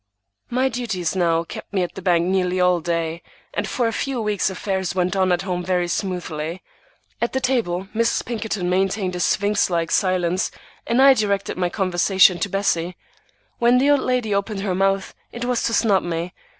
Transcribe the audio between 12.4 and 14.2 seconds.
Bessie. When the old